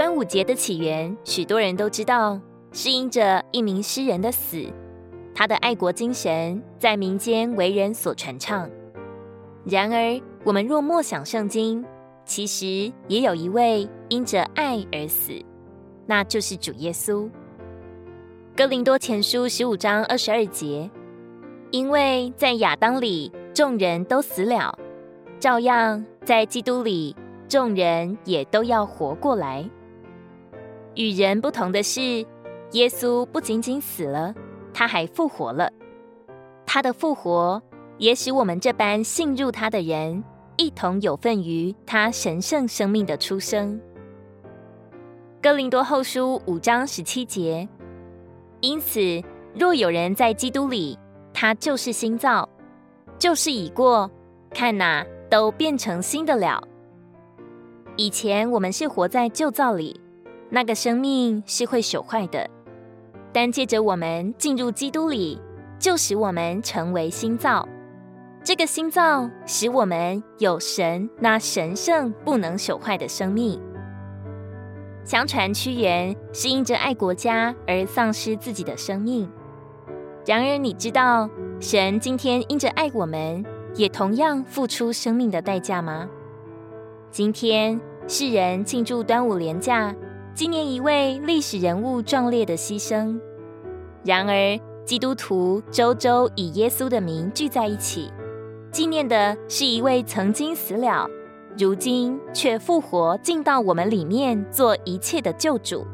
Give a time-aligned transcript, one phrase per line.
[0.00, 2.40] 端午节的起源，许多人都知道，
[2.72, 4.64] 是因着一名诗人的死，
[5.34, 8.66] 他的爱国精神在民间为人所传唱。
[9.62, 11.84] 然而，我们若默想圣经，
[12.24, 15.34] 其实也有一位因着爱而死，
[16.06, 17.28] 那就是主耶稣。
[18.56, 20.90] 哥林多前书十五章二十二节，
[21.70, 24.78] 因为在亚当里众人都死了，
[25.38, 27.14] 照样在基督里
[27.46, 29.68] 众人也都要活过来。
[31.00, 32.02] 与人不同的是，
[32.72, 34.34] 耶稣不仅仅死了，
[34.74, 35.72] 他还复活了。
[36.66, 37.62] 他的复活
[37.96, 40.22] 也使我们这般信入他的人，
[40.58, 43.80] 一同有份于他神圣生命的出生。
[45.40, 47.66] 哥林多后书五章十七节。
[48.60, 49.00] 因此，
[49.58, 50.98] 若有人在基督里，
[51.32, 52.46] 他就是新造，
[53.18, 54.10] 旧事已过，
[54.50, 56.62] 看哪，都变成新的了。
[57.96, 59.98] 以前我们是活在旧造里，
[60.50, 62.44] 那个生命是会朽坏的；
[63.32, 65.40] 但借着我们进入基督里，
[65.78, 67.66] 就使我们成为新造。
[68.42, 73.60] 这个新造使我们有神那神圣不能朽坏的生命。
[75.04, 79.30] 相传屈原是因着爱国家而丧失自己的生命。
[80.26, 81.28] 然而，你知道
[81.60, 86.08] 神今天因着爱我们，也同样付出生命的代价吗？
[87.10, 89.94] 今天世人庆祝端午连假，
[90.34, 93.20] 纪念一位历史人物壮烈的牺牲。
[94.04, 98.10] 然而，基督徒周周以耶稣的名聚在一起，
[98.72, 101.06] 纪念的是一位曾经死了。
[101.58, 105.86] 如今却复活进到我们里面，做一切的救主。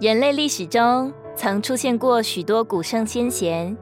[0.00, 3.74] 人类历史中曾出现过许多古圣先贤，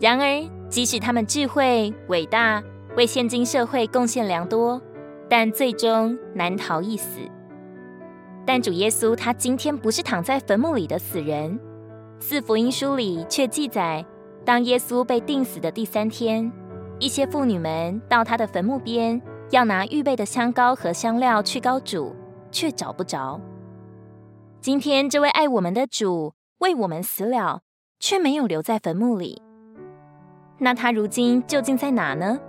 [0.00, 2.62] 然而即使他们智慧伟大，
[2.96, 4.82] 为现今社会贡献良多，
[5.28, 7.20] 但最终难逃一死。
[8.46, 11.58] 但主耶稣他今天不是躺在坟墓里的死人，
[12.20, 14.04] 四福音书里却记载，
[14.44, 16.50] 当耶稣被钉死的第三天，
[16.98, 19.20] 一些妇女们到他的坟墓边。
[19.50, 22.16] 要拿预备的香膏和香料去膏主，
[22.50, 23.38] 却找不着。
[24.60, 27.60] 今天这位爱我们的主为我们死了，
[28.00, 29.42] 却没有留在坟墓里。
[30.58, 32.40] 那他如今究竟在哪呢？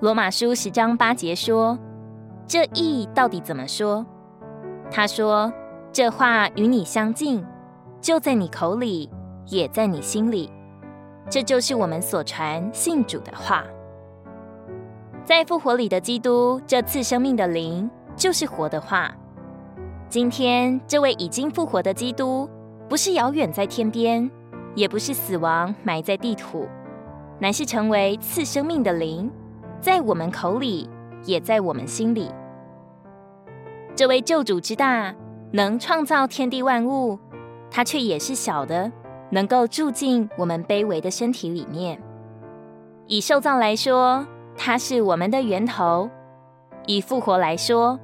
[0.00, 1.78] 罗马书十章八节说
[2.48, 4.04] ：“这意到底怎么说？”
[4.90, 5.52] 他说
[5.92, 7.44] ：“这话与你相近，
[8.00, 9.08] 就在你口里，
[9.46, 10.50] 也在你心里。”
[11.30, 13.64] 这就是我们所传信主的话。
[15.24, 19.14] 在复活里的基督，这次生命的灵就是活的话。
[20.08, 22.50] 今天这位已经复活的基督，
[22.88, 24.28] 不是遥远在天边，
[24.74, 26.66] 也不是死亡埋在地土，
[27.38, 29.30] 乃是成为次生命的灵，
[29.80, 30.90] 在我们口里，
[31.24, 32.28] 也在我们心里。
[33.96, 35.14] 这位救主之大，
[35.52, 37.18] 能创造天地万物，
[37.70, 38.90] 他却也是小的，
[39.30, 42.00] 能够住进我们卑微的身体里面。
[43.06, 46.08] 以受造来说，他是我们的源头，
[46.86, 47.98] 以复活来说，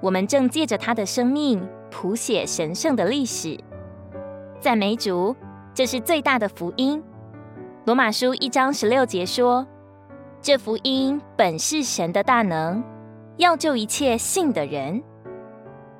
[0.00, 3.58] 我们正借着他的生命谱写神圣的历史。
[4.60, 5.36] 赞美主，
[5.74, 7.02] 这是最大的福音。
[7.84, 9.66] 罗马书一章十六节说
[10.40, 12.82] ：“这福音本是神的大能，
[13.36, 15.02] 要救一切信的人。”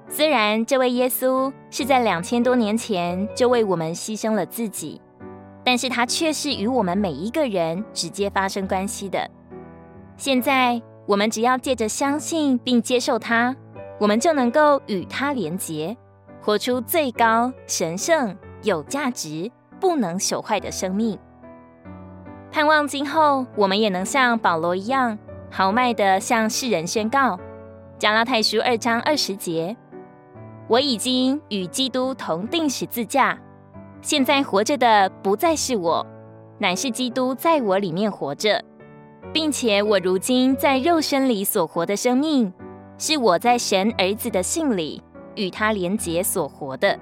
[0.09, 5.01] 虽然这位耶稣是在两千多年前就为我们牺牲了自己，
[5.65, 9.29] 但是他却是与我们每一个人直接发生关系的。
[10.17, 13.57] 现在，我们只要借着相信并接受他，
[13.99, 15.97] 我们就能够与他连结，
[16.41, 19.51] 活出最高、神圣、有价值、
[19.81, 21.19] 不能朽坏的生命。
[22.53, 25.19] 盼望今后，我们也能像保罗一样，
[25.51, 27.41] 豪迈地向世人宣告：
[27.99, 29.77] 加拉太书二章二十节，
[30.67, 33.39] 我已经与基督同钉十字架，
[34.01, 36.07] 现在活着的不再是我，
[36.59, 38.63] 乃是基督在我里面活着。
[39.33, 42.53] 并且我如今在肉身里所活的生命，
[42.99, 45.03] 是我在神儿子的信里
[45.35, 46.97] 与他连结所活的。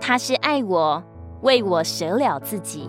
[0.00, 1.02] 他是爱我，
[1.42, 2.88] 为我舍了自己。